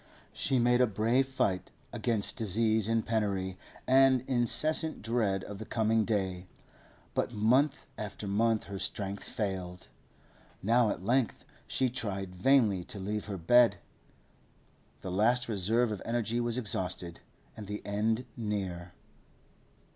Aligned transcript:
She 0.33 0.57
made 0.57 0.81
a 0.81 0.87
brave 0.87 1.27
fight 1.27 1.69
against 1.93 2.35
disease 2.35 2.87
and 2.87 3.05
penury 3.05 3.59
and 3.85 4.21
incessant 4.21 5.03
dread 5.03 5.43
of 5.43 5.59
the 5.59 5.65
coming 5.65 6.05
day, 6.05 6.47
but 7.13 7.33
month 7.33 7.85
after 7.99 8.27
month 8.27 8.63
her 8.63 8.79
strength 8.79 9.23
failed. 9.23 9.89
Now 10.63 10.89
at 10.89 11.05
length 11.05 11.45
she 11.67 11.87
tried 11.87 12.35
vainly 12.35 12.83
to 12.85 12.97
leave 12.99 13.25
her 13.25 13.37
bed. 13.37 13.77
The 15.01 15.11
last 15.11 15.47
reserve 15.47 15.91
of 15.91 16.01
energy 16.03 16.39
was 16.39 16.57
exhausted, 16.57 17.19
and 17.55 17.67
the 17.67 17.83
end 17.85 18.25
near. 18.35 18.93